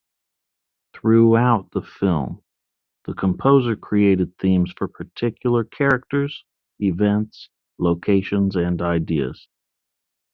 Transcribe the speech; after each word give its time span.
Throughout 0.95 1.69
the 1.69 1.83
film, 1.83 2.41
the 3.05 3.13
composer 3.13 3.75
created 3.75 4.35
themes 4.39 4.73
for 4.75 4.87
particular 4.87 5.63
characters, 5.63 6.43
events, 6.79 7.49
locations, 7.77 8.55
and 8.55 8.81
ideas. 8.81 9.47